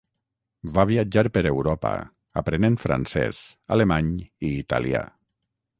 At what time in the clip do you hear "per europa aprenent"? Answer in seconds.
1.35-2.79